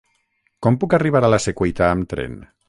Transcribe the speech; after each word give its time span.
Com 0.67 0.79
puc 0.83 0.95
arribar 0.99 1.21
a 1.27 1.31
la 1.35 1.41
Secuita 1.47 1.91
amb 1.91 2.09
tren? 2.15 2.43